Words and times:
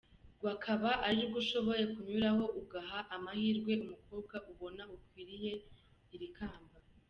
rw 0.37 0.45
akaba 0.53 0.89
ari 1.07 1.21
rwo 1.27 1.37
ushobora 1.43 1.83
kunyuraho 1.93 2.45
ugaha 2.61 2.99
amahirwe 3.15 3.71
umukobwa 3.85 4.35
ubona 4.51 4.83
ukwiriye 4.95 5.51
iri 6.15 6.29
kamba. 6.37 6.77